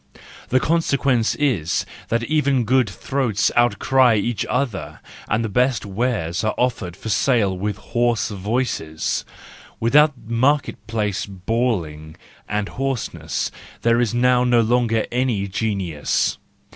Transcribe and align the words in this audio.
The 0.49 0.59
consequence 0.59 1.35
is 1.35 1.85
that 2.07 2.23
even 2.23 2.63
good 2.63 2.89
throats 2.89 3.51
outcry 3.55 4.15
each 4.15 4.47
other, 4.49 4.99
and 5.29 5.45
the 5.45 5.47
best 5.47 5.85
wares 5.85 6.43
are 6.43 6.55
offered 6.57 6.95
for 6.97 7.09
sale 7.09 7.55
with 7.55 7.77
hoarse 7.77 8.29
voices; 8.29 9.23
without 9.79 10.17
market 10.25 10.87
place 10.87 11.27
bawling 11.27 12.15
and 12.49 12.67
hoarseness 12.69 13.51
there 13.83 14.01
is 14.01 14.11
now 14.11 14.43
no 14.43 14.61
longer 14.61 15.05
any 15.11 15.47
genius. 15.47 16.39